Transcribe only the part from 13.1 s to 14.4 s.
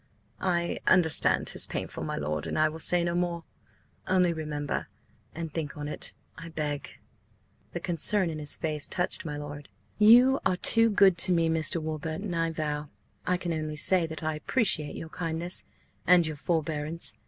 I can only say that I